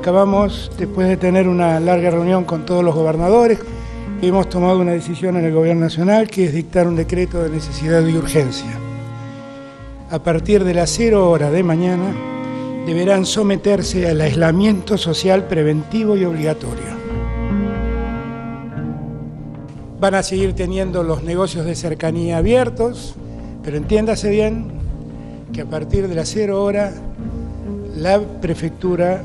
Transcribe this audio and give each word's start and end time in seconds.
Acabamos, 0.00 0.72
después 0.78 1.08
de 1.08 1.18
tener 1.18 1.46
una 1.46 1.78
larga 1.78 2.08
reunión 2.08 2.44
con 2.44 2.64
todos 2.64 2.82
los 2.82 2.94
gobernadores, 2.94 3.58
hemos 4.22 4.48
tomado 4.48 4.80
una 4.80 4.92
decisión 4.92 5.36
en 5.36 5.44
el 5.44 5.52
Gobierno 5.52 5.82
Nacional 5.82 6.26
que 6.26 6.46
es 6.46 6.54
dictar 6.54 6.88
un 6.88 6.96
decreto 6.96 7.42
de 7.42 7.50
necesidad 7.50 8.02
y 8.06 8.16
urgencia. 8.16 8.70
A 10.10 10.18
partir 10.22 10.64
de 10.64 10.72
las 10.72 10.88
0 10.88 11.28
hora 11.28 11.50
de 11.50 11.62
mañana 11.62 12.14
deberán 12.86 13.26
someterse 13.26 14.08
al 14.08 14.22
aislamiento 14.22 14.96
social 14.96 15.44
preventivo 15.48 16.16
y 16.16 16.24
obligatorio. 16.24 16.96
Van 20.00 20.14
a 20.14 20.22
seguir 20.22 20.54
teniendo 20.54 21.02
los 21.02 21.22
negocios 21.22 21.66
de 21.66 21.74
cercanía 21.74 22.38
abiertos, 22.38 23.16
pero 23.62 23.76
entiéndase 23.76 24.30
bien 24.30 24.72
que 25.52 25.60
a 25.60 25.66
partir 25.66 26.08
de 26.08 26.14
las 26.14 26.30
0 26.30 26.64
hora 26.64 26.90
la 27.94 28.18
prefectura 28.40 29.22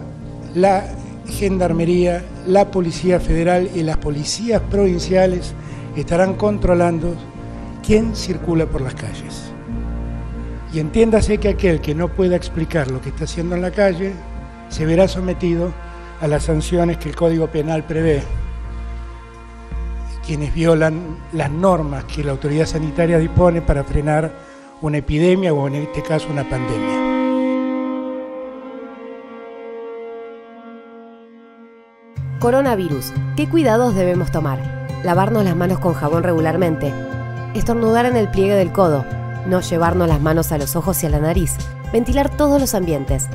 la 0.55 0.85
Gendarmería, 1.27 2.23
la 2.47 2.71
Policía 2.71 3.19
Federal 3.19 3.69
y 3.75 3.83
las 3.83 3.97
policías 3.97 4.61
provinciales 4.61 5.53
estarán 5.95 6.35
controlando 6.35 7.15
quién 7.85 8.15
circula 8.15 8.65
por 8.65 8.81
las 8.81 8.95
calles. 8.95 9.51
Y 10.73 10.79
entiéndase 10.79 11.37
que 11.37 11.49
aquel 11.49 11.81
que 11.81 11.95
no 11.95 12.09
pueda 12.09 12.35
explicar 12.35 12.89
lo 12.89 13.01
que 13.01 13.09
está 13.09 13.25
haciendo 13.25 13.55
en 13.55 13.61
la 13.61 13.71
calle 13.71 14.13
se 14.69 14.85
verá 14.85 15.07
sometido 15.07 15.71
a 16.21 16.27
las 16.27 16.43
sanciones 16.43 16.97
que 16.97 17.09
el 17.09 17.15
Código 17.15 17.47
Penal 17.47 17.83
prevé. 17.85 18.23
Quienes 20.25 20.53
violan 20.53 21.17
las 21.33 21.51
normas 21.51 22.05
que 22.05 22.23
la 22.23 22.31
autoridad 22.31 22.65
sanitaria 22.65 23.19
dispone 23.19 23.61
para 23.61 23.83
frenar 23.83 24.33
una 24.81 24.97
epidemia 24.97 25.53
o 25.53 25.67
en 25.67 25.75
este 25.75 26.01
caso 26.01 26.27
una 26.31 26.47
pandemia. 26.49 27.04
Coronavirus. 32.45 33.11
¿Qué 33.35 33.49
cuidados 33.49 33.95
debemos 33.95 34.29
tomar? 34.29 34.59
Lavarnos 35.03 35.43
las 35.43 35.55
manos 35.55 35.79
con 35.79 35.95
jabón 35.95 36.21
regularmente. 36.21 36.93
Estornudar 37.55 38.05
en 38.05 38.15
el 38.15 38.29
pliegue 38.29 38.53
del 38.53 38.71
codo. 38.71 39.03
No 39.47 39.61
llevarnos 39.61 40.07
las 40.07 40.21
manos 40.21 40.51
a 40.51 40.59
los 40.59 40.75
ojos 40.75 41.01
y 41.01 41.07
a 41.07 41.09
la 41.09 41.17
nariz. 41.17 41.55
Ventilar 41.91 42.29
todos 42.29 42.61
los 42.61 42.75
ambientes 42.75 43.29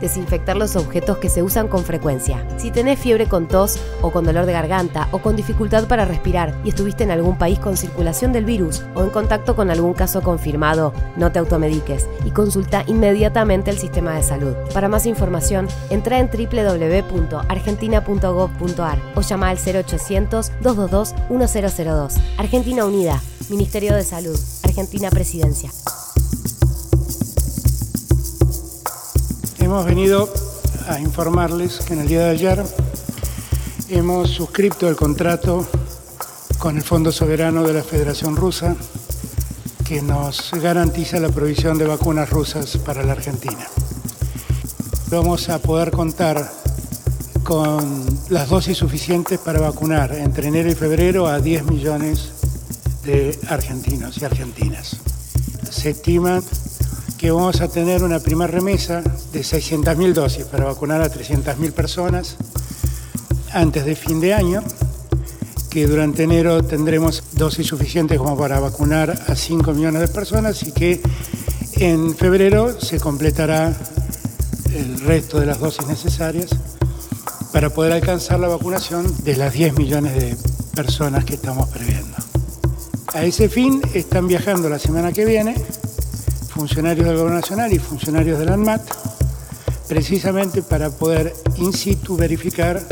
desinfectar 0.00 0.56
los 0.56 0.76
objetos 0.76 1.18
que 1.18 1.28
se 1.28 1.42
usan 1.42 1.68
con 1.68 1.84
frecuencia. 1.84 2.46
Si 2.58 2.70
tenés 2.70 2.98
fiebre 2.98 3.26
con 3.26 3.48
tos 3.48 3.78
o 4.02 4.10
con 4.10 4.24
dolor 4.24 4.46
de 4.46 4.52
garganta 4.52 5.08
o 5.12 5.18
con 5.18 5.36
dificultad 5.36 5.88
para 5.88 6.04
respirar 6.04 6.54
y 6.64 6.70
estuviste 6.70 7.04
en 7.04 7.10
algún 7.10 7.38
país 7.38 7.58
con 7.58 7.76
circulación 7.76 8.32
del 8.32 8.44
virus 8.44 8.82
o 8.94 9.02
en 9.02 9.10
contacto 9.10 9.56
con 9.56 9.70
algún 9.70 9.94
caso 9.94 10.22
confirmado, 10.22 10.92
no 11.16 11.32
te 11.32 11.38
automediques 11.38 12.06
y 12.24 12.30
consulta 12.30 12.84
inmediatamente 12.86 13.70
el 13.70 13.78
sistema 13.78 14.14
de 14.14 14.22
salud. 14.22 14.54
Para 14.72 14.88
más 14.88 15.06
información, 15.06 15.68
entra 15.90 16.18
en 16.18 16.30
www.argentina.gov.ar 16.30 18.98
o 19.14 19.20
llama 19.20 19.50
al 19.50 19.58
0800 19.58 20.52
222 20.60 21.14
1002. 21.30 22.14
Argentina 22.38 22.84
Unida, 22.84 23.22
Ministerio 23.48 23.94
de 23.94 24.02
Salud, 24.02 24.36
Argentina 24.64 25.08
Presidencia. 25.10 25.70
Hemos 29.66 29.84
venido 29.84 30.32
a 30.86 31.00
informarles 31.00 31.80
que 31.80 31.94
en 31.94 32.02
el 32.02 32.06
día 32.06 32.20
de 32.20 32.30
ayer 32.30 32.64
hemos 33.88 34.30
suscrito 34.30 34.88
el 34.88 34.94
contrato 34.94 35.66
con 36.56 36.76
el 36.76 36.84
Fondo 36.84 37.10
Soberano 37.10 37.64
de 37.64 37.72
la 37.74 37.82
Federación 37.82 38.36
Rusa 38.36 38.76
que 39.84 40.00
nos 40.02 40.52
garantiza 40.52 41.18
la 41.18 41.30
provisión 41.30 41.78
de 41.78 41.84
vacunas 41.84 42.30
rusas 42.30 42.76
para 42.76 43.02
la 43.02 43.14
Argentina. 43.14 43.66
Vamos 45.10 45.48
a 45.48 45.58
poder 45.58 45.90
contar 45.90 46.48
con 47.42 48.06
las 48.28 48.48
dosis 48.48 48.78
suficientes 48.78 49.40
para 49.40 49.58
vacunar 49.58 50.14
entre 50.14 50.46
enero 50.46 50.70
y 50.70 50.76
febrero 50.76 51.26
a 51.26 51.40
10 51.40 51.64
millones 51.64 52.30
de 53.04 53.36
argentinos 53.48 54.16
y 54.18 54.24
argentinas. 54.24 54.96
Se 55.68 55.90
estima 55.90 56.40
que 57.18 57.30
vamos 57.30 57.60
a 57.60 57.68
tener 57.68 58.02
una 58.02 58.20
primera 58.20 58.46
remesa 58.46 59.02
de 59.32 59.40
600.000 59.40 60.12
dosis 60.12 60.44
para 60.44 60.64
vacunar 60.66 61.00
a 61.00 61.10
300.000 61.10 61.72
personas 61.72 62.36
antes 63.52 63.86
de 63.86 63.96
fin 63.96 64.20
de 64.20 64.34
año, 64.34 64.62
que 65.70 65.86
durante 65.86 66.24
enero 66.24 66.62
tendremos 66.62 67.22
dosis 67.32 67.66
suficientes 67.66 68.18
como 68.18 68.36
para 68.36 68.60
vacunar 68.60 69.18
a 69.28 69.34
5 69.34 69.72
millones 69.72 70.02
de 70.02 70.08
personas 70.08 70.62
y 70.62 70.72
que 70.72 71.00
en 71.74 72.14
febrero 72.14 72.78
se 72.80 73.00
completará 73.00 73.74
el 74.74 75.00
resto 75.00 75.40
de 75.40 75.46
las 75.46 75.58
dosis 75.58 75.86
necesarias 75.86 76.50
para 77.52 77.70
poder 77.70 77.92
alcanzar 77.92 78.40
la 78.40 78.48
vacunación 78.48 79.06
de 79.24 79.36
las 79.36 79.54
10 79.54 79.78
millones 79.78 80.14
de 80.14 80.36
personas 80.74 81.24
que 81.24 81.34
estamos 81.34 81.68
previendo. 81.70 82.14
A 83.14 83.24
ese 83.24 83.48
fin 83.48 83.80
están 83.94 84.28
viajando 84.28 84.68
la 84.68 84.78
semana 84.78 85.12
que 85.12 85.24
viene 85.24 85.54
funcionarios 86.56 87.06
del 87.06 87.16
Gobierno 87.16 87.38
Nacional 87.38 87.70
y 87.74 87.78
funcionarios 87.78 88.38
del 88.38 88.48
ANMAT, 88.48 88.80
precisamente 89.88 90.62
para 90.62 90.88
poder 90.88 91.34
in 91.58 91.74
situ 91.74 92.16
verificar 92.16 92.82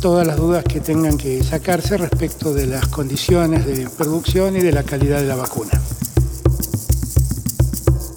todas 0.00 0.26
las 0.26 0.38
dudas 0.38 0.64
que 0.64 0.80
tengan 0.80 1.18
que 1.18 1.44
sacarse 1.44 1.98
respecto 1.98 2.54
de 2.54 2.66
las 2.66 2.86
condiciones 2.86 3.66
de 3.66 3.86
producción 3.90 4.56
y 4.56 4.60
de 4.60 4.72
la 4.72 4.82
calidad 4.82 5.20
de 5.20 5.26
la 5.26 5.36
vacuna. 5.36 5.72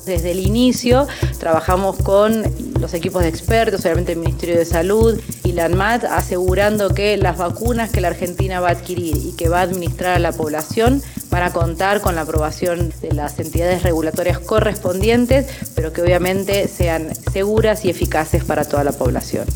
Desde 0.05 0.31
el 0.31 0.39
inicio 0.39 1.07
trabajamos 1.39 1.97
con 1.97 2.43
los 2.83 2.93
equipos 2.93 3.23
de 3.23 3.29
expertos, 3.29 3.79
obviamente 3.85 4.11
el 4.11 4.19
Ministerio 4.19 4.57
de 4.57 4.65
Salud 4.65 5.17
y 5.45 5.53
la 5.53 5.65
ANMAT, 5.65 6.03
asegurando 6.03 6.93
que 6.93 7.15
las 7.15 7.37
vacunas 7.37 7.89
que 7.89 8.01
la 8.01 8.09
Argentina 8.09 8.59
va 8.59 8.67
a 8.67 8.71
adquirir 8.71 9.15
y 9.15 9.31
que 9.37 9.47
va 9.47 9.59
a 9.59 9.61
administrar 9.61 10.15
a 10.15 10.19
la 10.19 10.33
población 10.33 11.01
van 11.29 11.43
a 11.43 11.53
contar 11.53 12.01
con 12.01 12.15
la 12.15 12.21
aprobación 12.21 12.93
de 13.01 13.13
las 13.13 13.39
entidades 13.39 13.83
regulatorias 13.83 14.37
correspondientes, 14.37 15.47
pero 15.75 15.93
que 15.93 16.01
obviamente 16.01 16.67
sean 16.67 17.15
seguras 17.15 17.85
y 17.85 17.89
eficaces 17.89 18.43
para 18.43 18.65
toda 18.65 18.83
la 18.83 18.91
población. 18.91 19.47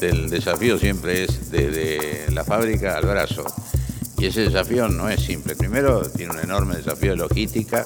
El 0.00 0.30
desafío 0.30 0.78
siempre 0.78 1.24
es 1.24 1.50
desde 1.50 2.30
la 2.30 2.44
fábrica 2.44 2.96
al 2.96 3.06
brazo. 3.06 3.44
Y 4.18 4.26
ese 4.26 4.42
desafío 4.42 4.88
no 4.88 5.08
es 5.08 5.20
simple. 5.20 5.56
Primero, 5.56 6.08
tiene 6.10 6.32
un 6.32 6.38
enorme 6.38 6.76
desafío 6.76 7.10
de 7.10 7.16
logística 7.16 7.84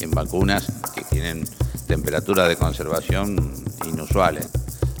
en 0.00 0.10
vacunas 0.10 0.66
que 0.94 1.02
tienen 1.02 1.44
temperaturas 1.90 2.48
de 2.48 2.54
conservación 2.54 3.36
inusuales. 3.84 4.48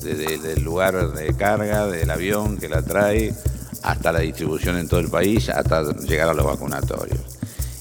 Desde 0.02 0.54
el 0.54 0.64
lugar 0.64 1.12
de 1.12 1.36
carga, 1.36 1.86
del 1.86 2.10
avión 2.10 2.56
que 2.56 2.68
la 2.68 2.82
trae, 2.82 3.32
hasta 3.84 4.10
la 4.10 4.18
distribución 4.18 4.76
en 4.76 4.88
todo 4.88 4.98
el 4.98 5.08
país, 5.08 5.50
hasta 5.50 5.92
llegar 5.92 6.28
a 6.30 6.34
los 6.34 6.44
vacunatorios. 6.44 7.20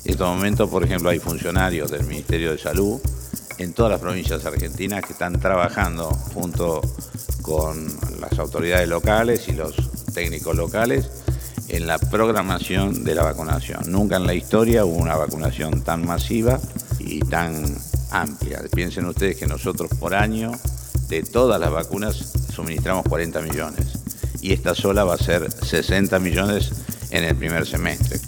En 0.06 0.12
este 0.12 0.24
momento, 0.24 0.70
por 0.70 0.84
ejemplo, 0.84 1.10
hay 1.10 1.18
funcionarios 1.18 1.90
del 1.90 2.04
Ministerio 2.06 2.52
de 2.52 2.60
Salud 2.60 3.02
en 3.58 3.74
todas 3.74 3.94
las 3.94 4.00
provincias 4.00 4.46
argentinas 4.46 5.04
que 5.04 5.14
están 5.14 5.40
trabajando 5.40 6.12
junto 6.36 6.80
con 7.42 7.88
las 8.20 8.38
autoridades 8.38 8.88
locales 8.88 9.48
y 9.48 9.54
los 9.54 9.76
técnicos 10.14 10.56
locales 10.56 11.10
en 11.68 11.88
la 11.88 11.98
programación 11.98 13.04
de 13.04 13.16
la 13.16 13.24
vacunación. 13.24 13.92
Nunca 13.92 14.18
en 14.18 14.28
la 14.28 14.36
historia 14.36 14.86
hubo 14.86 14.98
una 14.98 15.16
vacunación 15.16 15.82
tan 15.82 16.06
masiva 16.06 16.60
y 17.00 17.22
tan 17.22 17.76
amplia. 18.12 18.62
Piensen 18.74 19.06
ustedes 19.06 19.38
que 19.38 19.48
nosotros 19.48 19.90
por 20.00 20.16
año 20.16 20.52
de 21.08 21.24
todas 21.24 21.60
las 21.60 21.72
vacunas 21.72 22.34
suministramos 22.54 23.06
40 23.08 23.42
millones 23.42 23.88
y 24.42 24.54
esta 24.54 24.76
sola 24.76 25.04
va 25.04 25.16
a 25.16 25.18
ser 25.18 25.52
60 25.52 26.20
millones 26.20 26.72
en 27.12 27.24
el 27.24 27.36
primer 27.36 27.66
semestre. 27.66 28.20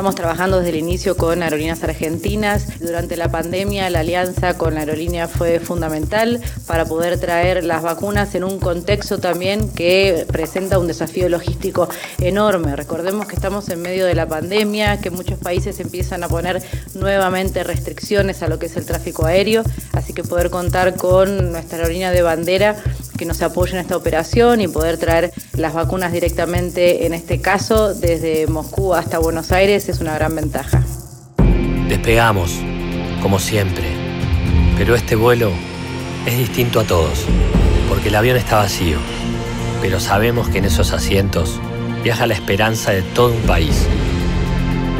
Estamos 0.00 0.14
trabajando 0.14 0.56
desde 0.56 0.70
el 0.70 0.76
inicio 0.76 1.14
con 1.14 1.42
aerolíneas 1.42 1.84
argentinas. 1.84 2.80
Durante 2.80 3.18
la 3.18 3.30
pandemia 3.30 3.90
la 3.90 4.00
alianza 4.00 4.56
con 4.56 4.72
la 4.72 4.80
aerolínea 4.80 5.28
fue 5.28 5.60
fundamental 5.60 6.40
para 6.66 6.86
poder 6.86 7.20
traer 7.20 7.64
las 7.64 7.82
vacunas 7.82 8.34
en 8.34 8.44
un 8.44 8.58
contexto 8.60 9.18
también 9.18 9.68
que 9.68 10.24
presenta 10.26 10.78
un 10.78 10.86
desafío 10.86 11.28
logístico 11.28 11.86
enorme. 12.18 12.76
Recordemos 12.76 13.26
que 13.26 13.34
estamos 13.34 13.68
en 13.68 13.82
medio 13.82 14.06
de 14.06 14.14
la 14.14 14.26
pandemia, 14.26 15.02
que 15.02 15.10
muchos 15.10 15.38
países 15.38 15.78
empiezan 15.80 16.24
a 16.24 16.28
poner 16.28 16.62
nuevamente 16.94 17.62
restricciones 17.62 18.42
a 18.42 18.48
lo 18.48 18.58
que 18.58 18.66
es 18.66 18.78
el 18.78 18.86
tráfico 18.86 19.26
aéreo, 19.26 19.64
así 19.92 20.14
que 20.14 20.24
poder 20.24 20.48
contar 20.48 20.96
con 20.96 21.52
nuestra 21.52 21.76
aerolínea 21.76 22.10
de 22.10 22.22
bandera 22.22 22.82
que 23.20 23.26
nos 23.26 23.42
apoye 23.42 23.74
en 23.74 23.80
esta 23.80 23.98
operación 23.98 24.62
y 24.62 24.68
poder 24.68 24.96
traer 24.96 25.30
las 25.52 25.74
vacunas 25.74 26.10
directamente, 26.10 27.04
en 27.04 27.12
este 27.12 27.38
caso, 27.38 27.92
desde 27.92 28.46
Moscú 28.46 28.94
hasta 28.94 29.18
Buenos 29.18 29.52
Aires 29.52 29.90
es 29.90 30.00
una 30.00 30.14
gran 30.14 30.34
ventaja. 30.34 30.82
Despegamos, 31.86 32.50
como 33.20 33.38
siempre, 33.38 33.84
pero 34.78 34.94
este 34.94 35.16
vuelo 35.16 35.52
es 36.24 36.38
distinto 36.38 36.80
a 36.80 36.84
todos, 36.84 37.26
porque 37.90 38.08
el 38.08 38.14
avión 38.14 38.38
está 38.38 38.56
vacío, 38.56 38.96
pero 39.82 40.00
sabemos 40.00 40.48
que 40.48 40.56
en 40.56 40.64
esos 40.64 40.90
asientos 40.94 41.60
viaja 42.02 42.26
la 42.26 42.32
esperanza 42.32 42.92
de 42.92 43.02
todo 43.02 43.34
un 43.34 43.42
país. 43.42 43.86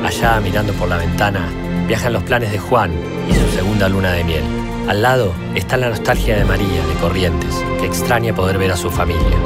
Allá, 0.04 0.38
mirando 0.42 0.74
por 0.74 0.90
la 0.90 0.98
ventana, 0.98 1.50
viajan 1.88 2.12
los 2.12 2.22
planes 2.24 2.52
de 2.52 2.58
Juan 2.58 2.92
y 3.30 3.32
su 3.32 3.56
segunda 3.56 3.88
luna 3.88 4.12
de 4.12 4.24
miel 4.24 4.59
Al 4.90 5.02
lado 5.02 5.32
está 5.54 5.76
la 5.76 5.88
nostalgia 5.88 6.36
de 6.36 6.44
María, 6.44 6.84
de 6.84 6.94
Corrientes, 7.00 7.64
que 7.78 7.86
extraña 7.86 8.34
poder 8.34 8.58
ver 8.58 8.72
a 8.72 8.76
su 8.76 8.90
familia. 8.90 9.36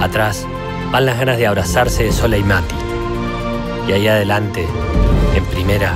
Atrás 0.00 0.46
van 0.92 1.04
las 1.04 1.18
ganas 1.18 1.38
de 1.38 1.48
abrazarse 1.48 2.04
de 2.04 2.12
Sola 2.12 2.36
y 2.36 2.44
Mati. 2.44 2.76
Y 3.88 3.92
ahí 3.92 4.06
adelante, 4.06 4.64
en 5.34 5.44
primera, 5.46 5.94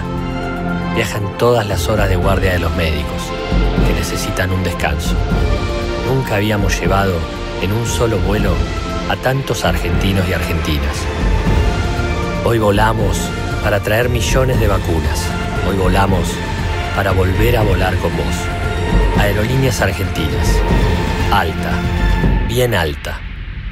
viajan 0.97 1.38
todas 1.38 1.64
las 1.64 1.88
horas 1.88 2.08
de 2.08 2.17
guardia 2.17 2.55
de 2.55 2.58
los 2.58 2.75
médicos, 2.75 3.23
que 3.87 3.93
necesitan 3.94 4.50
un 4.50 4.64
descanso. 4.64 5.14
Nunca 6.08 6.35
habíamos 6.35 6.76
llevado 6.81 7.14
en 7.62 7.70
un 7.70 7.87
solo 7.87 8.19
vuelo 8.19 8.50
a 9.11 9.14
tantos 9.14 9.64
argentinos 9.64 10.29
y 10.29 10.32
argentinas. 10.32 10.96
Hoy 12.44 12.58
volamos 12.58 13.17
para 13.62 13.79
traer 13.79 14.08
millones 14.08 14.58
de 14.58 14.67
vacunas. 14.67 15.25
Hoy 15.69 15.76
volamos 15.76 16.35
para 16.97 17.13
volver 17.13 17.57
a 17.57 17.63
volar 17.63 17.97
con 17.97 18.17
vos. 18.17 18.37
Aerolíneas 19.19 19.81
Argentinas. 19.81 20.61
Alta, 21.33 21.73
bien 22.49 22.75
alta, 22.75 23.21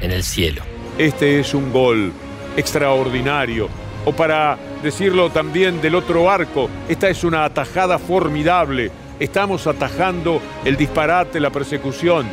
en 0.01 0.11
el 0.11 0.23
cielo. 0.23 0.61
Este 0.97 1.39
es 1.39 1.53
un 1.53 1.71
gol 1.71 2.13
extraordinario. 2.55 3.69
O 4.05 4.13
para 4.13 4.57
decirlo 4.81 5.29
también 5.29 5.81
del 5.81 5.95
otro 5.95 6.29
arco, 6.29 6.69
esta 6.87 7.09
es 7.09 7.23
una 7.23 7.45
atajada 7.45 7.99
formidable. 7.99 8.91
Estamos 9.19 9.67
atajando 9.67 10.41
el 10.63 10.77
disparate, 10.77 11.39
la 11.39 11.49
persecución. 11.49 12.25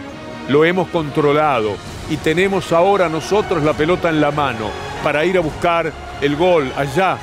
Lo 0.48 0.64
hemos 0.64 0.88
controlado 0.88 1.76
y 2.08 2.16
tenemos 2.18 2.72
ahora 2.72 3.08
nosotros 3.08 3.64
la 3.64 3.72
pelota 3.72 4.08
en 4.08 4.20
la 4.20 4.30
mano 4.30 4.70
para 5.02 5.24
ir 5.24 5.36
a 5.36 5.40
buscar 5.40 5.92
el 6.20 6.36
gol 6.36 6.72
allá 6.76 7.18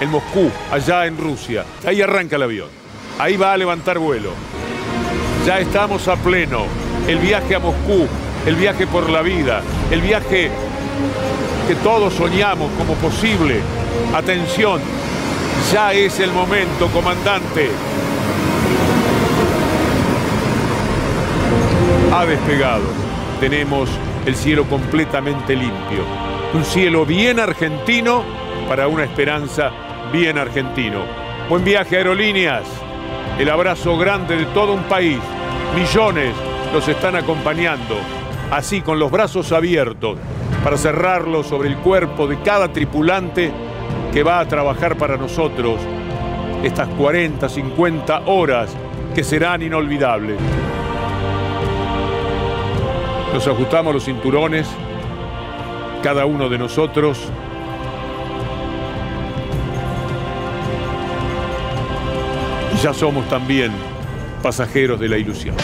en 0.00 0.10
Moscú, 0.10 0.50
allá 0.72 1.06
en 1.06 1.16
Rusia. 1.16 1.64
Ahí 1.86 2.02
arranca 2.02 2.36
el 2.36 2.42
avión. 2.42 2.85
Ahí 3.18 3.36
va 3.36 3.52
a 3.52 3.56
levantar 3.56 3.98
vuelo. 3.98 4.30
Ya 5.46 5.58
estamos 5.58 6.06
a 6.08 6.16
pleno. 6.16 6.64
El 7.08 7.18
viaje 7.18 7.54
a 7.54 7.58
Moscú, 7.58 8.06
el 8.46 8.56
viaje 8.56 8.86
por 8.86 9.08
la 9.08 9.22
vida, 9.22 9.62
el 9.90 10.00
viaje 10.00 10.50
que 11.68 11.74
todos 11.76 12.12
soñamos 12.14 12.70
como 12.76 12.94
posible. 12.94 13.60
Atención, 14.14 14.80
ya 15.72 15.92
es 15.92 16.20
el 16.20 16.32
momento, 16.32 16.88
comandante. 16.88 17.70
Ha 22.12 22.26
despegado. 22.26 22.84
Tenemos 23.40 23.88
el 24.26 24.34
cielo 24.34 24.64
completamente 24.64 25.54
limpio. 25.54 26.04
Un 26.52 26.64
cielo 26.64 27.06
bien 27.06 27.40
argentino 27.40 28.24
para 28.68 28.88
una 28.88 29.04
esperanza 29.04 29.70
bien 30.12 30.38
argentino. 30.38 31.04
Buen 31.48 31.64
viaje, 31.64 31.96
aerolíneas. 31.96 32.85
El 33.38 33.50
abrazo 33.50 33.98
grande 33.98 34.34
de 34.34 34.46
todo 34.46 34.72
un 34.72 34.84
país. 34.84 35.18
Millones 35.74 36.32
los 36.72 36.88
están 36.88 37.16
acompañando. 37.16 37.96
Así, 38.50 38.80
con 38.80 38.98
los 38.98 39.10
brazos 39.10 39.52
abiertos, 39.52 40.18
para 40.64 40.78
cerrarlo 40.78 41.44
sobre 41.44 41.68
el 41.68 41.76
cuerpo 41.76 42.26
de 42.26 42.40
cada 42.40 42.72
tripulante 42.72 43.52
que 44.10 44.22
va 44.22 44.40
a 44.40 44.48
trabajar 44.48 44.96
para 44.96 45.18
nosotros 45.18 45.78
estas 46.62 46.88
40, 46.88 47.46
50 47.46 48.22
horas 48.24 48.74
que 49.14 49.22
serán 49.22 49.62
inolvidables. 49.62 50.38
Nos 53.34 53.46
ajustamos 53.46 53.92
los 53.92 54.04
cinturones, 54.04 54.66
cada 56.02 56.24
uno 56.24 56.48
de 56.48 56.56
nosotros. 56.56 57.30
Ya 62.82 62.92
somos 62.92 63.28
también 63.28 63.72
pasajeros 64.42 65.00
de 65.00 65.08
la 65.08 65.18
ilusión. 65.18 65.56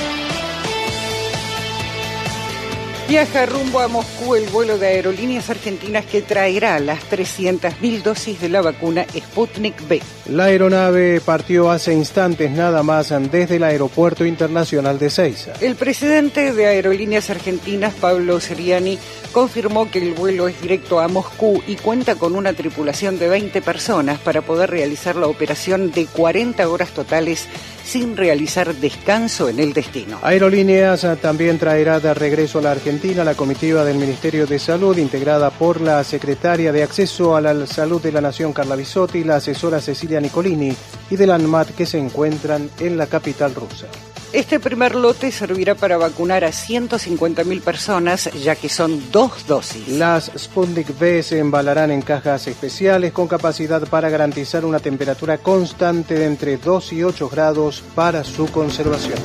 Viaja 3.12 3.44
rumbo 3.44 3.80
a 3.80 3.88
Moscú 3.88 4.36
el 4.36 4.48
vuelo 4.48 4.78
de 4.78 4.86
aerolíneas 4.86 5.50
argentinas 5.50 6.06
que 6.06 6.22
traerá 6.22 6.80
las 6.80 7.00
300.000 7.10 8.02
dosis 8.02 8.40
de 8.40 8.48
la 8.48 8.62
vacuna 8.62 9.04
Sputnik 9.14 9.86
B. 9.86 10.00
La 10.30 10.44
aeronave 10.44 11.20
partió 11.20 11.70
hace 11.70 11.92
instantes 11.92 12.50
nada 12.50 12.82
más 12.82 13.10
desde 13.30 13.56
el 13.56 13.64
Aeropuerto 13.64 14.24
Internacional 14.24 14.98
de 14.98 15.10
Ceiza. 15.10 15.52
El 15.60 15.74
presidente 15.74 16.54
de 16.54 16.66
Aerolíneas 16.66 17.28
Argentinas, 17.28 17.92
Pablo 17.92 18.40
Seriani, 18.40 18.98
confirmó 19.30 19.90
que 19.90 19.98
el 19.98 20.14
vuelo 20.14 20.48
es 20.48 20.58
directo 20.62 20.98
a 20.98 21.08
Moscú 21.08 21.62
y 21.66 21.76
cuenta 21.76 22.14
con 22.14 22.34
una 22.34 22.54
tripulación 22.54 23.18
de 23.18 23.28
20 23.28 23.60
personas 23.60 24.20
para 24.20 24.40
poder 24.40 24.70
realizar 24.70 25.16
la 25.16 25.26
operación 25.26 25.90
de 25.90 26.06
40 26.06 26.66
horas 26.66 26.90
totales 26.92 27.46
sin 27.84 28.16
realizar 28.16 28.74
descanso 28.76 29.48
en 29.48 29.58
el 29.58 29.72
destino. 29.74 30.18
Aerolíneas 30.22 31.04
también 31.20 31.58
traerá 31.58 31.98
de 32.00 32.14
regreso 32.14 32.60
a 32.60 32.62
la 32.62 32.70
Argentina 32.70 33.01
la 33.02 33.34
comitiva 33.34 33.84
del 33.84 33.98
Ministerio 33.98 34.46
de 34.46 34.60
Salud, 34.60 34.96
integrada 34.96 35.50
por 35.50 35.80
la 35.80 36.04
secretaria 36.04 36.70
de 36.70 36.84
Acceso 36.84 37.34
a 37.34 37.40
la 37.40 37.66
Salud 37.66 38.00
de 38.00 38.12
la 38.12 38.20
Nación, 38.20 38.52
Carla 38.52 38.76
Bisotti, 38.76 39.24
la 39.24 39.36
asesora 39.36 39.80
Cecilia 39.80 40.20
Nicolini 40.20 40.72
y 41.10 41.16
del 41.16 41.32
ANMAT 41.32 41.70
que 41.70 41.84
se 41.84 41.98
encuentran 41.98 42.70
en 42.78 42.96
la 42.96 43.08
capital 43.08 43.56
rusa. 43.56 43.88
Este 44.32 44.60
primer 44.60 44.94
lote 44.94 45.32
servirá 45.32 45.74
para 45.74 45.96
vacunar 45.96 46.44
a 46.44 46.50
150.000 46.50 47.60
personas, 47.60 48.30
ya 48.40 48.54
que 48.54 48.68
son 48.68 49.10
dos 49.10 49.46
dosis. 49.48 49.88
Las 49.88 50.30
Sputnik 50.38 50.88
V 50.98 51.24
se 51.24 51.40
embalarán 51.40 51.90
en 51.90 52.02
cajas 52.02 52.46
especiales 52.46 53.12
con 53.12 53.26
capacidad 53.26 53.86
para 53.88 54.10
garantizar 54.10 54.64
una 54.64 54.78
temperatura 54.78 55.38
constante 55.38 56.14
de 56.14 56.26
entre 56.26 56.56
2 56.56 56.92
y 56.92 57.02
8 57.02 57.28
grados 57.28 57.82
para 57.96 58.22
su 58.22 58.46
conservación. 58.46 59.18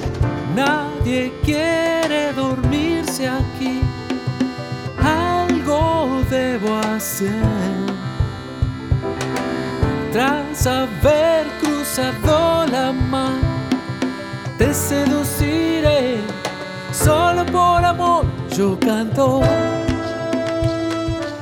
Nadie 0.56 1.32
quiere 1.46 1.87
hacer. 7.08 7.32
Tras 10.12 10.68
haber 10.68 11.48
cruzado 11.62 12.66
la 12.68 12.92
mar 12.92 13.40
te 14.58 14.74
seduciré, 14.74 16.18
solo 16.92 17.46
por 17.46 17.86
amor 17.86 18.26
yo 18.56 18.78
canto. 18.80 19.42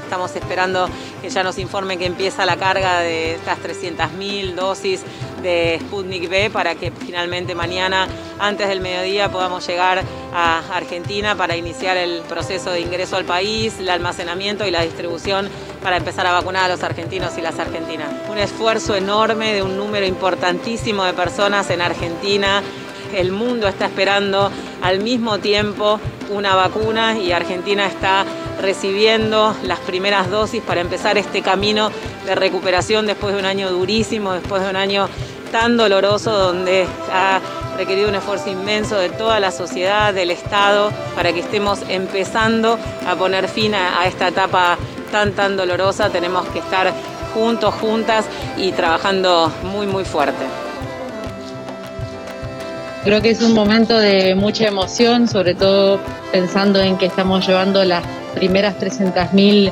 Estamos 0.04 0.36
esperando 0.36 0.88
que 1.26 1.32
ya 1.32 1.42
nos 1.42 1.58
informen 1.58 1.98
que 1.98 2.06
empieza 2.06 2.46
la 2.46 2.56
carga 2.56 3.00
de 3.00 3.34
estas 3.34 3.58
300.000 3.58 4.54
dosis 4.54 5.02
de 5.42 5.80
Sputnik 5.82 6.30
B 6.30 6.52
para 6.52 6.76
que 6.76 6.92
finalmente 6.92 7.56
mañana, 7.56 8.08
antes 8.38 8.68
del 8.68 8.80
mediodía, 8.80 9.32
podamos 9.32 9.66
llegar 9.66 10.04
a 10.36 10.62
Argentina 10.72 11.36
para 11.36 11.58
iniciar 11.58 11.98
el 11.98 12.22
proceso 12.30 12.70
de 12.70 12.82
ingreso 12.82 13.16
al 13.16 13.26
país, 13.26 13.80
el 13.80 13.90
almacenamiento 13.90 14.68
y 14.68 14.72
la 14.72 14.84
distribución 14.84 15.50
para 15.82 15.98
empezar 15.98 16.28
a 16.28 16.32
vacunar 16.32 16.66
a 16.66 16.68
los 16.68 16.84
argentinos 16.84 17.36
y 17.40 17.42
las 17.42 17.58
argentinas. 17.58 18.10
Un 18.30 18.38
esfuerzo 18.38 18.96
enorme 18.96 19.52
de 19.54 19.64
un 19.64 19.78
número 19.78 20.06
importantísimo 20.06 21.06
de 21.06 21.14
personas 21.14 21.72
en 21.72 21.82
Argentina 21.82 22.62
el 23.14 23.32
mundo 23.32 23.68
está 23.68 23.86
esperando 23.86 24.52
al 24.82 25.00
mismo 25.00 25.40
tiempo 25.40 26.00
una 26.30 26.56
vacuna 26.56 27.18
y 27.18 27.32
Argentina 27.32 27.88
está 27.88 28.26
recibiendo 28.62 29.56
las 29.64 29.80
primeras 29.80 30.30
dosis 30.30 30.62
para 30.62 30.82
empezar 30.82 31.18
este 31.18 31.42
camino 31.42 31.92
de 32.26 32.36
recuperación 32.36 33.06
después 33.06 33.34
de 33.34 33.40
un 33.40 33.46
año 33.46 33.70
durísimo, 33.72 34.34
después 34.34 34.64
de 34.64 34.70
un 34.70 34.76
año 34.76 35.10
tan 35.52 35.78
doloroso 35.78 36.32
donde 36.32 36.88
ha 37.12 37.40
requerido 37.78 38.10
un 38.10 38.16
esfuerzo 38.16 38.50
inmenso 38.50 38.98
de 38.98 39.10
toda 39.10 39.40
la 39.40 39.52
sociedad, 39.52 40.14
del 40.14 40.32
Estado, 40.32 40.92
para 41.16 41.34
que 41.34 41.42
estemos 41.42 41.80
empezando 41.90 42.80
a 43.08 43.16
poner 43.16 43.48
fin 43.48 43.76
a, 43.76 44.06
esta 44.06 44.30
etapa 44.30 44.78
tan, 45.12 45.34
tan 45.34 45.58
dolorosa. 45.58 46.10
Tenemos 46.10 46.46
que 46.48 46.60
estar 46.60 46.94
juntos, 47.34 47.74
juntas 47.76 48.26
y 48.58 48.72
trabajando 48.72 49.52
muy, 49.64 49.88
muy 49.88 50.06
fuerte. 50.06 50.46
Creo 53.04 53.22
que 53.22 53.30
es 53.30 53.42
un 53.42 53.54
momento 53.54 54.00
de 54.00 54.34
mucha 54.34 54.68
emoción, 54.68 55.28
sobre 55.28 55.54
todo 55.54 56.00
pensando 56.32 56.80
en 56.80 56.98
que 56.98 57.06
estamos 57.06 57.46
llevando 57.46 57.84
las 57.84 58.04
primeras 58.36 58.78
300.000 58.78 59.72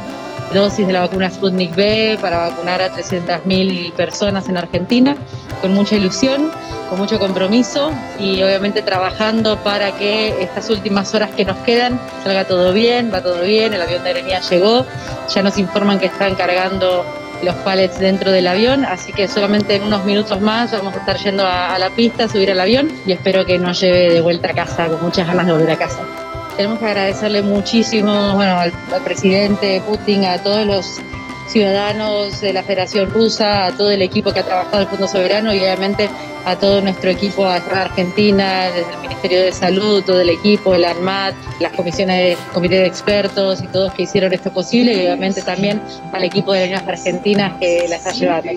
dosis 0.54 0.86
de 0.86 0.94
la 0.94 1.02
vacuna 1.02 1.30
Sputnik 1.30 1.76
B 1.76 2.18
para 2.22 2.50
vacunar 2.50 2.82
a 2.82 2.94
300.000 2.94 3.94
personas 3.94 4.48
en 4.50 4.58
Argentina, 4.58 5.16
con 5.62 5.74
mucha 5.74 5.96
ilusión, 5.96 6.52
con 6.90 7.00
mucho 7.00 7.20
compromiso 7.20 7.92
y 8.20 8.42
obviamente 8.44 8.82
trabajando 8.82 9.58
para 9.64 9.92
que 9.94 10.42
estas 10.42 10.70
últimas 10.70 11.14
horas 11.14 11.32
que 11.32 11.46
nos 11.46 11.58
quedan 11.58 12.00
salga 12.24 12.46
todo 12.46 12.74
bien, 12.74 13.12
va 13.14 13.22
todo 13.22 13.42
bien, 13.42 13.74
el 13.74 13.82
avión 13.82 14.04
de 14.04 14.10
aerolínea 14.10 14.42
llegó, 14.42 14.86
ya 15.34 15.42
nos 15.42 15.58
informan 15.58 16.00
que 16.00 16.08
están 16.08 16.36
cargando 16.36 17.06
los 17.42 17.56
pallets 17.56 18.00
dentro 18.00 18.32
del 18.32 18.48
avión, 18.48 18.86
así 18.86 19.12
que 19.12 19.28
solamente 19.28 19.76
en 19.76 19.84
unos 19.84 20.06
minutos 20.06 20.40
más 20.40 20.72
vamos 20.72 20.96
a 20.96 21.00
estar 21.00 21.18
yendo 21.18 21.46
a, 21.46 21.78
la 21.78 21.90
pista, 21.90 22.30
subir 22.30 22.52
al 22.52 22.60
avión 22.60 22.90
y 23.06 23.12
espero 23.12 23.46
que 23.46 23.58
nos 23.60 23.82
lleve 23.82 24.14
de 24.14 24.22
vuelta 24.22 24.52
a 24.52 24.54
casa, 24.54 24.88
con 24.88 25.02
muchas 25.04 25.28
ganas 25.28 25.48
de 25.48 25.52
volver 25.52 25.72
a 25.72 25.78
casa. 25.78 26.23
Tenemos 26.56 26.80
que 26.80 26.86
agradecerle 26.86 27.42
muchísimo 27.42 28.36
bueno, 28.36 28.60
al, 28.60 28.72
presidente 29.04 29.82
Putin, 29.88 30.26
a 30.26 30.38
todos 30.38 30.66
los 30.66 31.00
ciudadanos 31.48 32.42
de 32.42 32.54
la 32.54 32.64
Federación 32.64 33.10
Rusa, 33.10 33.66
a 33.66 33.72
todo 33.72 33.92
el 33.92 34.02
equipo 34.02 34.32
que 34.32 34.40
ha 34.40 34.46
trabajado 34.46 34.82
el 34.82 34.88
Fondo 34.88 35.08
Soberano 35.08 35.54
y 35.54 35.60
obviamente 35.60 36.10
a 36.46 36.56
todo 36.58 36.82
nuestro 36.82 37.10
equipo 37.10 37.46
a 37.46 37.56
Argentina, 37.56 38.66
desde 38.66 38.92
el 38.94 39.02
Ministerio 39.02 39.42
de 39.42 39.52
Salud, 39.52 40.04
todo 40.04 40.22
el 40.22 40.30
equipo, 40.30 40.76
el 40.76 40.86
ANMAT, 40.86 41.36
las 41.60 41.74
comisiones, 41.74 42.38
comité 42.54 42.76
de 42.76 42.88
expertos 42.88 43.62
y 43.62 43.68
todos 43.68 43.94
que 43.94 44.04
hicieron 44.04 44.34
esto 44.34 44.52
posible 44.52 44.94
y 44.94 45.06
obviamente 45.06 45.42
también 45.42 45.82
al 46.12 46.24
equipo 46.24 46.54
de 46.54 46.66
Líneas 46.66 46.88
Argentinas 46.88 47.54
que 47.60 47.88
la 47.88 47.96
está 47.96 48.12
llevando 48.12 48.52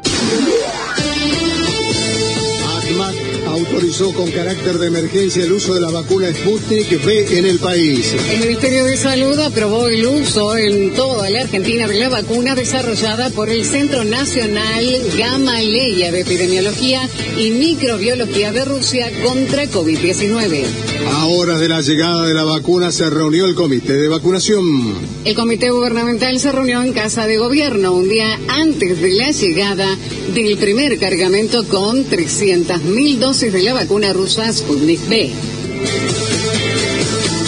autorizó 3.66 4.12
con 4.12 4.30
carácter 4.30 4.78
de 4.78 4.86
emergencia 4.86 5.42
el 5.42 5.52
uso 5.52 5.74
de 5.74 5.80
la 5.80 5.90
vacuna 5.90 6.32
Sputnik 6.32 7.04
V 7.04 7.38
en 7.38 7.46
el 7.46 7.58
país. 7.58 8.14
El 8.30 8.40
Ministerio 8.40 8.84
de 8.84 8.96
Salud 8.96 9.38
aprobó 9.40 9.88
el 9.88 10.06
uso 10.06 10.56
en 10.56 10.94
toda 10.94 11.28
la 11.30 11.42
Argentina 11.42 11.88
de 11.88 11.98
la 11.98 12.08
vacuna 12.08 12.54
desarrollada 12.54 13.30
por 13.30 13.50
el 13.50 13.64
Centro 13.64 14.04
Nacional 14.04 14.84
Gamaleya 15.18 16.12
de 16.12 16.20
Epidemiología 16.20 17.08
y 17.36 17.50
Microbiología 17.50 18.52
de 18.52 18.64
Rusia 18.64 19.10
contra 19.24 19.64
COVID-19. 19.64 20.64
A 21.12 21.26
horas 21.26 21.58
de 21.60 21.68
la 21.68 21.80
llegada 21.80 22.24
de 22.24 22.34
la 22.34 22.44
vacuna 22.44 22.92
se 22.92 23.10
reunió 23.10 23.46
el 23.46 23.54
comité 23.54 23.94
de 23.94 24.08
vacunación. 24.08 24.94
El 25.24 25.34
comité 25.34 25.70
gubernamental 25.70 26.38
se 26.38 26.52
reunió 26.52 26.82
en 26.82 26.92
Casa 26.92 27.26
de 27.26 27.36
Gobierno 27.36 27.92
un 27.92 28.08
día 28.08 28.38
antes 28.48 29.00
de 29.00 29.10
la 29.12 29.30
llegada 29.32 29.96
del 30.34 30.56
primer 30.56 30.98
cargamento 30.98 31.66
con 31.68 32.04
300.000 32.04 33.18
dosis 33.18 33.52
de 33.52 33.55
la 33.62 33.72
vacuna 33.72 34.12
rusa 34.12 34.52
Sputnik 34.52 35.00
V. 35.08 35.32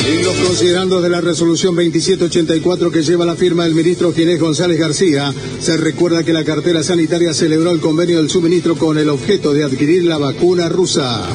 En 0.06 0.24
los 0.24 0.34
considerandos 0.36 1.02
de 1.02 1.10
la 1.10 1.20
resolución 1.20 1.74
2784 1.74 2.90
que 2.90 3.02
lleva 3.02 3.26
la 3.26 3.36
firma 3.36 3.64
del 3.64 3.74
ministro 3.74 4.12
Ginés 4.12 4.40
González 4.40 4.78
García, 4.78 5.34
se 5.60 5.76
recuerda 5.76 6.24
que 6.24 6.32
la 6.32 6.44
cartera 6.44 6.82
sanitaria 6.82 7.34
celebró 7.34 7.72
el 7.72 7.80
convenio 7.80 8.18
del 8.18 8.30
suministro 8.30 8.74
con 8.76 8.96
el 8.96 9.10
objeto 9.10 9.52
de 9.52 9.64
adquirir 9.64 10.04
la 10.04 10.16
vacuna 10.16 10.68
rusa. 10.68 11.26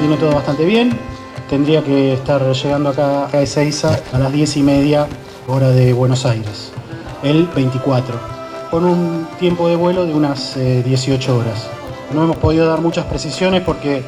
Viene 0.00 0.16
todo 0.18 0.32
bastante 0.32 0.66
bien. 0.66 0.90
Tendría 1.48 1.82
que 1.82 2.12
estar 2.12 2.52
llegando 2.52 2.90
acá 2.90 3.28
a 3.32 3.42
Ezeiza 3.42 4.02
a 4.12 4.18
las 4.18 4.32
10 4.32 4.56
y 4.58 4.62
media 4.62 5.08
hora 5.46 5.70
de 5.70 5.92
Buenos 5.94 6.26
Aires, 6.26 6.72
el 7.22 7.46
24 7.54 8.36
con 8.70 8.84
un 8.84 9.26
tiempo 9.38 9.68
de 9.68 9.76
vuelo 9.76 10.06
de 10.06 10.14
unas 10.14 10.56
18 10.56 11.30
eh, 11.30 11.34
horas. 11.34 11.70
No 12.12 12.24
hemos 12.24 12.36
podido 12.36 12.66
dar 12.66 12.80
muchas 12.80 13.04
precisiones 13.06 13.62
porque 13.62 14.02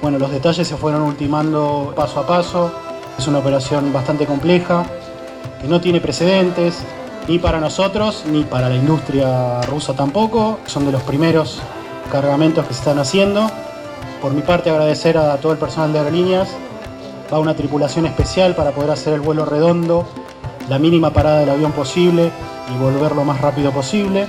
bueno, 0.00 0.18
los 0.18 0.30
detalles 0.30 0.66
se 0.66 0.76
fueron 0.76 1.02
ultimando 1.02 1.92
paso 1.96 2.20
a 2.20 2.26
paso. 2.26 2.70
Es 3.18 3.26
una 3.26 3.38
operación 3.38 3.92
bastante 3.92 4.26
compleja, 4.26 4.84
que 5.60 5.66
no 5.66 5.80
tiene 5.80 6.00
precedentes, 6.00 6.84
ni 7.26 7.38
para 7.38 7.58
nosotros, 7.58 8.24
ni 8.30 8.44
para 8.44 8.68
la 8.68 8.76
industria 8.76 9.60
rusa 9.62 9.94
tampoco. 9.94 10.60
Son 10.66 10.86
de 10.86 10.92
los 10.92 11.02
primeros 11.02 11.58
cargamentos 12.12 12.64
que 12.66 12.74
se 12.74 12.80
están 12.80 12.98
haciendo. 12.98 13.50
Por 14.22 14.32
mi 14.32 14.42
parte, 14.42 14.70
agradecer 14.70 15.18
a 15.18 15.36
todo 15.38 15.52
el 15.52 15.58
personal 15.58 15.92
de 15.92 15.98
aerolíneas. 15.98 16.48
Va 17.32 17.40
una 17.40 17.54
tripulación 17.54 18.06
especial 18.06 18.54
para 18.54 18.70
poder 18.70 18.92
hacer 18.92 19.14
el 19.14 19.20
vuelo 19.20 19.44
redondo, 19.44 20.06
la 20.68 20.78
mínima 20.78 21.10
parada 21.10 21.40
del 21.40 21.50
avión 21.50 21.72
posible 21.72 22.30
y 22.72 22.78
volver 22.78 23.16
lo 23.16 23.24
más 23.24 23.40
rápido 23.40 23.72
posible. 23.72 24.26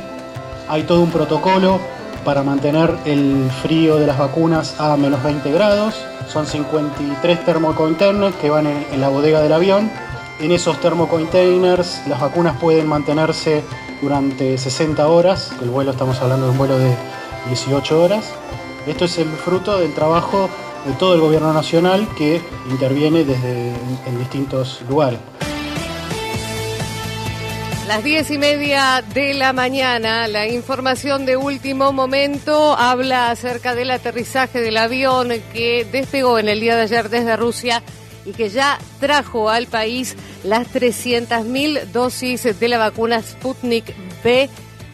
Hay 0.67 0.83
todo 0.83 1.01
un 1.01 1.11
protocolo 1.11 1.79
para 2.23 2.43
mantener 2.43 2.95
el 3.05 3.49
frío 3.61 3.97
de 3.97 4.07
las 4.07 4.17
vacunas 4.17 4.79
a 4.79 4.95
menos 4.97 5.23
20 5.23 5.51
grados. 5.51 5.95
Son 6.27 6.45
53 6.45 7.45
termocontainers 7.45 8.35
que 8.35 8.49
van 8.49 8.67
en, 8.67 9.01
la 9.01 9.09
bodega 9.09 9.41
del 9.41 9.53
avión. 9.53 9.89
En 10.39 10.51
esos 10.51 10.79
termocontainers 10.79 12.01
las 12.07 12.19
vacunas 12.19 12.57
pueden 12.57 12.87
mantenerse 12.87 13.63
durante 14.01 14.57
60 14.57 15.07
horas. 15.07 15.51
El 15.61 15.69
vuelo 15.69 15.91
estamos 15.91 16.21
hablando 16.21 16.45
de 16.45 16.51
un 16.51 16.57
vuelo 16.57 16.77
de 16.77 16.95
18 17.47 18.01
horas. 18.01 18.25
Esto 18.87 19.05
es 19.05 19.17
el 19.17 19.27
fruto 19.27 19.79
del 19.79 19.93
trabajo 19.93 20.49
de 20.85 20.93
todo 20.93 21.13
el 21.13 21.21
gobierno 21.21 21.53
nacional 21.53 22.07
que 22.17 22.41
interviene 22.69 23.25
desde 23.25 23.69
en 24.05 24.19
distintos 24.19 24.81
lugares. 24.89 25.19
Las 27.89 28.03
diez 28.03 28.29
y 28.29 28.37
media 28.37 29.03
de 29.15 29.33
la 29.33 29.51
mañana, 29.51 30.27
la 30.27 30.47
información 30.47 31.25
de 31.25 31.37
último 31.37 31.91
momento 31.91 32.77
habla 32.77 33.31
acerca 33.31 33.73
del 33.73 33.89
aterrizaje 33.89 34.61
del 34.61 34.77
avión 34.77 35.29
que 35.51 35.87
despegó 35.91 36.37
en 36.37 36.49
el 36.49 36.59
día 36.59 36.75
de 36.75 36.83
ayer 36.83 37.09
desde 37.09 37.35
Rusia 37.35 37.81
y 38.25 38.33
que 38.33 38.49
ya 38.49 38.77
trajo 38.99 39.49
al 39.49 39.65
país 39.65 40.15
las 40.43 40.71
300.000 40.71 41.85
dosis 41.85 42.59
de 42.59 42.67
la 42.67 42.77
vacuna 42.77 43.23
Sputnik 43.23 43.91
V 44.23 44.51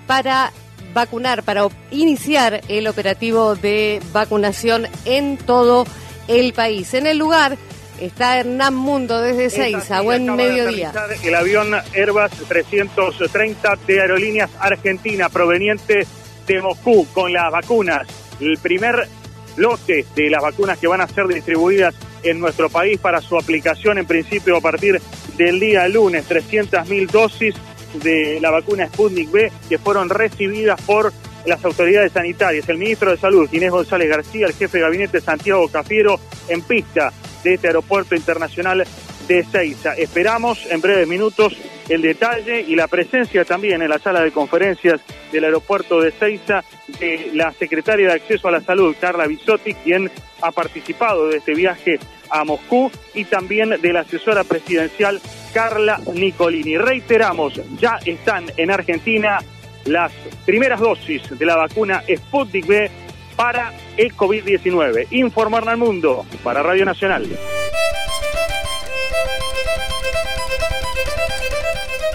para 0.08 0.54
vacunar, 0.94 1.44
para 1.44 1.68
iniciar 1.92 2.62
el 2.70 2.88
operativo 2.88 3.56
de 3.56 4.02
vacunación 4.14 4.88
en 5.04 5.36
todo 5.36 5.86
el 6.30 6.54
país. 6.54 6.94
En 6.94 7.08
el 7.08 7.18
lugar 7.18 7.58
Está 8.00 8.40
Hernán 8.40 8.76
Mundo 8.76 9.22
desde 9.22 9.50
Seiza, 9.50 10.02
buen 10.02 10.36
mediodía. 10.36 10.92
El 11.24 11.34
avión 11.34 11.74
Airbus 11.94 12.32
330 12.48 13.80
de 13.88 14.02
Aerolíneas 14.02 14.50
Argentina 14.60 15.30
proveniente 15.30 16.06
de 16.46 16.62
Moscú 16.62 17.08
con 17.14 17.32
las 17.32 17.50
vacunas. 17.52 18.06
El 18.42 18.58
primer 18.58 19.08
lote 19.56 20.06
de 20.14 20.30
las 20.30 20.44
vacunas 20.44 20.78
que 20.78 20.88
van 20.88 21.00
a 21.00 21.08
ser 21.08 21.28
distribuidas 21.28 21.96
en 22.24 22.40
nuestro 22.40 22.70
país 22.70 23.00
para 23.00 23.22
su 23.22 23.38
aplicación 23.38 23.98
en 23.98 24.06
principio 24.06 24.58
a 24.58 24.62
partir 24.62 25.02
del 25.38 25.60
día 25.60 25.88
lunes. 25.88 26.28
300.000 26.28 27.10
dosis 27.10 27.56
de 28.04 28.40
la 28.42 28.52
vacuna 28.52 28.88
Sputnik 28.88 29.32
B 29.32 29.52
que 29.70 29.78
fueron 29.78 30.10
recibidas 30.10 30.82
por 30.82 31.14
las 31.46 31.64
autoridades 31.64 32.12
sanitarias. 32.12 32.68
El 32.68 32.78
ministro 32.78 33.12
de 33.12 33.18
Salud, 33.18 33.48
Inés 33.54 33.72
González 33.72 34.10
García, 34.10 34.48
el 34.48 34.54
jefe 34.54 34.80
de 34.80 34.84
gabinete 34.84 35.22
Santiago 35.22 35.70
Cafiero, 35.70 36.20
en 36.50 36.62
pista 36.62 37.14
de 37.46 37.54
este 37.54 37.68
aeropuerto 37.68 38.16
internacional 38.16 38.84
de 39.28 39.44
Ceiza. 39.44 39.94
Esperamos 39.94 40.66
en 40.70 40.82
breves 40.82 41.08
minutos 41.08 41.56
el 41.88 42.02
detalle 42.02 42.62
y 42.62 42.76
la 42.76 42.88
presencia 42.88 43.46
también 43.46 43.84
en 43.84 43.90
la 43.90 44.00
sala 44.00 44.22
de 44.22 44.32
conferencias 44.32 45.00
del 45.32 45.44
aeropuerto 45.44 46.02
de 46.02 46.12
Ceiza 46.12 46.64
de 47.00 47.30
la 47.34 47.52
secretaria 47.54 48.08
de 48.08 48.14
Acceso 48.14 48.48
a 48.48 48.52
la 48.52 48.62
Salud, 48.62 48.96
Carla 49.00 49.28
Bisotti, 49.28 49.76
quien 49.76 50.10
ha 50.42 50.52
participado 50.52 51.28
de 51.28 51.38
este 51.38 51.54
viaje 51.54 52.00
a 52.32 52.44
Moscú, 52.44 52.92
y 53.14 53.26
también 53.26 53.70
de 53.80 53.94
la 53.94 54.00
asesora 54.00 54.44
presidencial 54.44 55.22
Carla 55.54 56.02
Nicolini. 56.12 56.78
Reiteramos, 56.78 57.62
ya 57.80 58.00
están 58.04 58.46
en 58.58 58.72
Argentina 58.72 59.38
las 59.86 60.12
primeras 60.46 60.80
dosis 60.80 61.22
de 61.38 61.46
la 61.46 61.56
vacuna 61.56 62.04
Sputnik 62.10 62.68
V 62.68 62.92
para 63.36 63.74
el 63.98 64.16
COVID-19. 64.16 65.08
Informar 65.12 65.68
al 65.68 65.78
mundo 65.78 66.26
para 66.44 66.64
Radio 66.64 66.86
Nacional. 66.86 67.28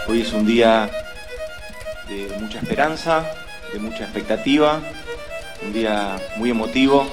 Hoy 0.09 0.23
es 0.23 0.33
un 0.33 0.47
día 0.47 0.91
de 2.09 2.37
mucha 2.41 2.59
esperanza, 2.59 3.31
de 3.73 3.79
mucha 3.79 4.05
expectativa, 4.05 4.81
un 5.65 5.73
día 5.73 6.17
muy 6.37 6.51
emotivo. 6.51 7.07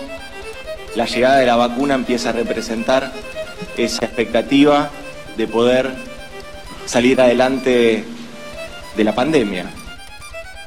La 0.96 1.06
llegada 1.06 1.38
de 1.38 1.46
la 1.46 1.56
vacuna 1.56 1.94
empieza 1.94 2.30
a 2.30 2.34
representar 2.34 3.12
esa 3.78 4.06
expectativa 4.06 4.90
de 5.36 5.48
poder 5.48 5.92
salir 6.86 7.22
adelante 7.22 8.04
de 8.96 9.04
la 9.04 9.14
pandemia. 9.14 9.66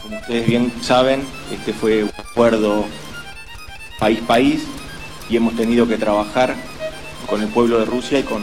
Como 0.02 0.18
ustedes 0.18 0.46
bien 0.46 0.72
saben, 0.82 1.22
este 1.52 1.72
fue 1.72 2.04
un 2.04 2.12
acuerdo 2.16 2.84
país-país 4.00 4.64
y 5.28 5.36
hemos 5.36 5.54
tenido 5.54 5.86
que 5.86 5.98
trabajar 5.98 6.56
con 7.28 7.42
el 7.42 7.48
pueblo 7.48 7.78
de 7.78 7.84
Rusia 7.84 8.18
y 8.18 8.22
con 8.24 8.42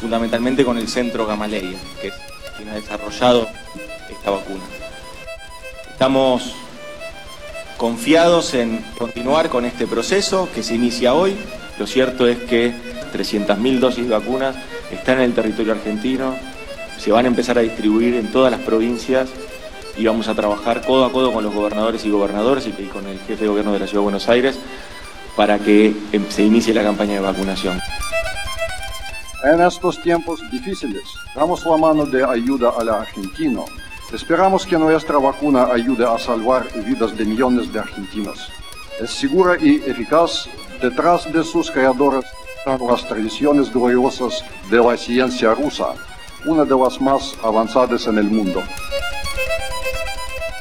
fundamentalmente 0.00 0.64
con 0.64 0.76
el 0.76 0.88
centro 0.88 1.26
Gamaleya, 1.26 1.78
que 2.00 2.08
es 2.08 2.14
quien 2.56 2.68
ha 2.68 2.74
desarrollado 2.74 3.48
esta 4.10 4.30
vacuna. 4.32 4.64
Estamos 5.90 6.54
confiados 7.78 8.52
en 8.54 8.84
continuar 8.98 9.48
con 9.48 9.64
este 9.64 9.86
proceso 9.86 10.48
que 10.52 10.64
se 10.64 10.74
inicia 10.74 11.14
hoy. 11.14 11.36
Lo 11.78 11.86
cierto 11.86 12.26
es 12.26 12.38
que 12.38 12.72
300.000 13.14 13.78
dosis 13.78 14.08
de 14.08 14.10
vacunas 14.10 14.56
están 14.90 15.18
en 15.18 15.24
el 15.24 15.34
territorio 15.34 15.72
argentino, 15.72 16.34
se 16.98 17.12
van 17.12 17.24
a 17.24 17.28
empezar 17.28 17.58
a 17.58 17.62
distribuir 17.62 18.14
en 18.14 18.30
todas 18.32 18.50
las 18.50 18.60
provincias 18.60 19.28
y 19.96 20.04
vamos 20.04 20.28
a 20.28 20.34
trabajar 20.34 20.82
codo 20.82 21.04
a 21.04 21.12
codo 21.12 21.32
con 21.32 21.44
los 21.44 21.54
gobernadores 21.54 22.04
y 22.04 22.10
gobernadoras 22.10 22.66
y 22.66 22.72
con 22.86 23.06
el 23.06 23.18
jefe 23.20 23.44
de 23.44 23.48
gobierno 23.48 23.72
de 23.72 23.80
la 23.80 23.86
Ciudad 23.86 24.00
de 24.00 24.04
Buenos 24.04 24.28
Aires 24.28 24.58
para 25.36 25.58
que 25.58 25.94
em, 26.12 26.28
se 26.28 26.42
inicie 26.42 26.74
la 26.74 26.82
campaña 26.82 27.14
de 27.14 27.20
vacunación. 27.20 27.80
En 29.44 29.60
estos 29.60 30.00
tiempos 30.02 30.40
difíciles, 30.50 31.02
damos 31.34 31.64
la 31.66 31.76
mano 31.76 32.06
de 32.06 32.24
ayuda 32.24 32.72
al 32.78 32.88
argentino. 32.88 33.64
Esperamos 34.12 34.64
que 34.64 34.78
nuestra 34.78 35.18
vacuna 35.18 35.64
ayude 35.72 36.06
a 36.06 36.18
salvar 36.18 36.68
vidas 36.84 37.16
de 37.16 37.24
millones 37.24 37.72
de 37.72 37.80
argentinos. 37.80 38.50
Es 39.00 39.10
segura 39.10 39.56
y 39.60 39.76
eficaz. 39.76 40.48
Detrás 40.80 41.32
de 41.32 41.42
sus 41.42 41.70
creadores 41.70 42.24
están 42.58 42.86
las 42.86 43.06
tradiciones 43.08 43.72
gloriosas 43.72 44.44
de 44.70 44.78
la 44.78 44.96
ciencia 44.96 45.54
rusa, 45.54 45.94
una 46.46 46.64
de 46.64 46.76
las 46.76 47.00
más 47.00 47.34
avanzadas 47.42 48.06
en 48.06 48.18
el 48.18 48.30
mundo. 48.30 48.62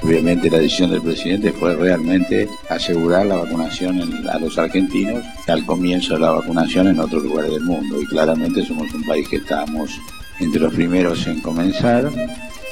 Obviamente 0.03 0.49
la 0.49 0.57
decisión 0.57 0.89
del 0.89 1.01
presidente 1.01 1.53
fue 1.53 1.75
realmente 1.75 2.49
asegurar 2.69 3.27
la 3.27 3.35
vacunación 3.35 4.01
a 4.27 4.39
los 4.39 4.57
argentinos 4.57 5.23
al 5.47 5.63
comienzo 5.63 6.15
de 6.15 6.21
la 6.21 6.31
vacunación 6.31 6.87
en 6.87 6.99
otros 6.99 7.23
lugares 7.23 7.51
del 7.51 7.63
mundo. 7.63 8.01
Y 8.01 8.07
claramente 8.07 8.65
somos 8.65 8.91
un 8.93 9.03
país 9.03 9.27
que 9.29 9.35
estamos 9.35 9.91
entre 10.39 10.59
los 10.59 10.73
primeros 10.73 11.27
en 11.27 11.39
comenzar. 11.41 12.09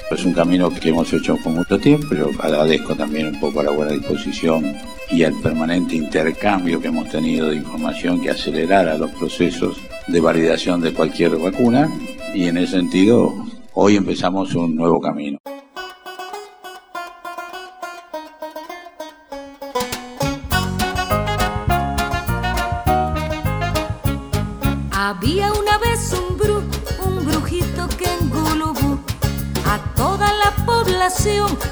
Es 0.10 0.26
un 0.26 0.34
camino 0.34 0.72
que 0.72 0.90
hemos 0.90 1.14
hecho 1.14 1.38
con 1.38 1.54
mucho 1.54 1.78
tiempo, 1.78 2.08
pero 2.10 2.32
agradezco 2.40 2.96
también 2.96 3.28
un 3.28 3.40
poco 3.40 3.60
a 3.60 3.66
la 3.66 3.72
buena 3.72 3.92
disposición 3.92 4.76
y 5.12 5.24
al 5.24 5.34
permanente 5.36 5.96
intercambio 5.96 6.82
que 6.82 6.88
hemos 6.88 7.10
tenido 7.10 7.50
de 7.50 7.58
información 7.58 8.20
que 8.20 8.32
acelerara 8.32 8.98
los 8.98 9.12
procesos 9.12 9.78
de 10.08 10.20
validación 10.20 10.82
de 10.82 10.94
cualquier 10.94 11.38
vacuna 11.38 11.88
y 12.34 12.48
en 12.48 12.58
ese 12.58 12.78
sentido 12.78 13.36
hoy 13.74 13.98
empezamos 13.98 14.56
un 14.56 14.76
nuevo 14.76 15.00
camino. 15.00 15.40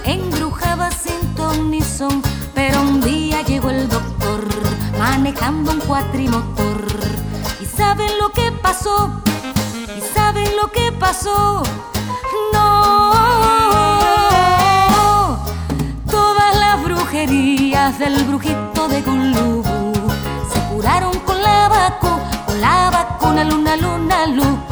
Embrujaba 0.03 0.89
sin 0.89 1.36
ton 1.36 1.70
ni 1.70 1.82
son. 1.82 2.24
Pero 2.56 2.82
un 2.82 3.01
día 3.01 3.44
llegó 3.44 3.70
el 3.70 3.88
doctor 3.88 4.44
manejando 4.98 5.74
un 5.74 5.79
cuatrimotor. 5.79 6.84
¿Y 7.62 7.65
saben 7.65 8.10
lo 8.20 8.29
que 8.32 8.51
pasó? 8.51 9.12
¿Y 9.96 10.01
saben 10.15 10.50
lo 10.60 10.72
que 10.72 10.91
pasó? 10.91 11.62
No, 12.51 13.13
todas 16.10 16.56
las 16.58 16.84
brujerías 16.84 18.00
del 18.00 18.24
brujito 18.24 18.88
de 18.88 19.01
Gulubú 19.01 19.94
se 20.51 20.60
curaron 20.74 21.17
con 21.20 21.39
la 21.41 21.70
vacuna, 21.70 22.44
con 22.48 22.60
la 22.62 22.89
vacuna 22.89 23.44
luna 23.44 23.75
luna 23.75 24.25
luna. 24.25 24.66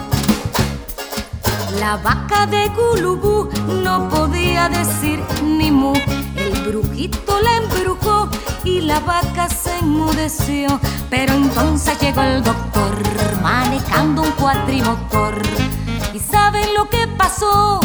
La 1.79 1.97
vaca 1.97 2.45
de 2.45 2.69
Gulubú 2.69 3.49
no 3.83 4.07
podía 4.09 4.69
decir 4.69 5.19
ni 5.43 5.71
mu. 5.71 5.93
El 6.35 6.51
brujito 6.67 7.39
la 7.41 7.57
embrujó 7.57 8.29
y 8.63 8.81
la 8.81 8.99
vaca 9.01 9.49
se 9.49 9.77
enmudeció. 9.79 10.79
Pero 11.09 11.33
entonces 11.33 11.99
llegó 11.99 12.21
el 12.21 12.43
doctor 12.43 12.95
manejando 13.41 14.21
un 14.21 14.31
cuatrimotor. 14.31 15.41
¿Y 16.13 16.19
saben 16.19 16.73
lo 16.75 16.89
que 16.89 17.07
pasó? 17.07 17.79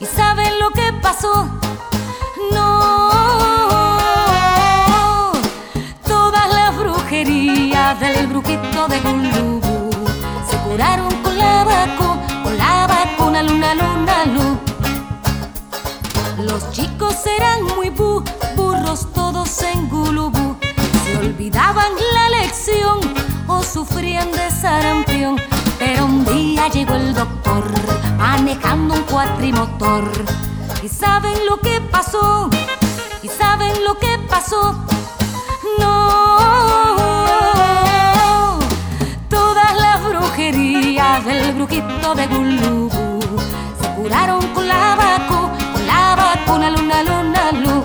¿Y 0.00 0.06
saben 0.06 0.58
lo 0.60 0.70
que 0.70 0.92
pasó? 1.02 1.46
No, 2.52 3.10
todas 6.06 6.48
las 6.54 6.76
brujerías 6.78 7.98
del 7.98 8.26
brujito 8.28 8.86
de 8.88 9.00
Gulubú 9.00 9.57
Los 16.58 16.72
chicos 16.72 17.14
eran 17.24 17.62
muy 17.76 17.88
bu, 17.90 18.24
burros 18.56 19.06
todos 19.12 19.62
en 19.62 19.88
gulubú. 19.88 20.56
Se 21.04 21.16
olvidaban 21.16 21.92
la 22.14 22.30
lección 22.30 22.98
o 23.46 23.62
sufrían 23.62 24.32
de 24.32 24.50
sarampión. 24.50 25.36
Pero 25.78 26.06
un 26.06 26.24
día 26.24 26.66
llegó 26.66 26.94
el 26.94 27.14
doctor 27.14 27.64
manejando 28.16 28.94
un 28.94 29.02
cuatrimotor. 29.02 30.10
¿Y 30.82 30.88
saben 30.88 31.46
lo 31.48 31.58
que 31.60 31.80
pasó? 31.80 32.50
¿Y 33.22 33.28
saben 33.28 33.84
lo 33.84 33.96
que 33.96 34.18
pasó? 34.28 34.84
No, 35.78 36.08
todas 39.28 39.76
las 39.76 40.04
brujerías 40.08 41.24
del 41.24 41.52
brujito 41.52 42.16
de 42.16 42.26
Gulubú 42.26 42.90
se 43.80 43.88
curaron 43.94 44.44
con 44.48 44.66
la 44.66 44.96
vacuna, 44.96 45.37
luna 46.88 47.02
luna 47.02 47.52
lu. 47.52 47.84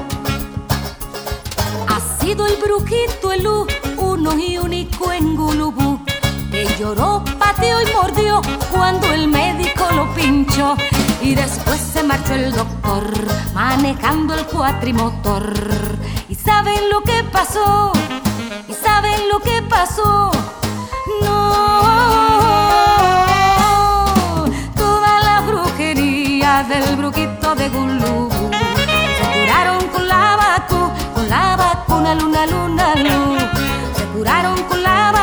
Ha 1.89 1.99
sido 2.19 2.45
el 2.47 2.55
brujito 2.55 3.33
el 3.33 3.45
U, 3.45 3.67
uno 3.97 4.39
y 4.39 4.57
único 4.57 5.11
en 5.11 5.35
Gulubú, 5.35 5.99
que 6.49 6.65
lloró, 6.79 7.21
pateó 7.37 7.81
y 7.81 7.93
mordió 7.93 8.41
cuando 8.71 9.07
el 9.11 9.27
médico 9.27 9.89
lo 9.93 10.13
pinchó. 10.13 10.75
Y 11.21 11.35
después 11.35 11.79
se 11.79 12.03
marchó 12.03 12.33
el 12.33 12.53
doctor 12.53 13.03
manejando 13.53 14.35
el 14.35 14.45
cuatrimotor. 14.45 15.53
¿Y 16.29 16.35
saben 16.35 16.89
lo 16.89 17.01
que 17.01 17.23
pasó? 17.25 17.91
¿Y 18.69 18.73
saben 18.73 19.27
lo 19.29 19.39
que 19.39 19.61
pasó? 19.63 20.31
No, 21.21 22.12